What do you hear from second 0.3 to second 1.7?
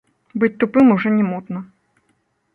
Быць тупым ужо не модна.